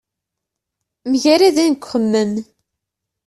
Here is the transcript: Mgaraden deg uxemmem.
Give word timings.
Mgaraden 1.11 1.71
deg 1.75 1.81
uxemmem. 1.83 2.31